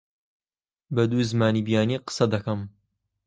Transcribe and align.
بە 0.95 1.03
دوو 1.11 1.21
زمانی 1.31 1.61
بیانی 1.67 1.97
قسە 2.07 2.25
دەکەم. 2.33 2.61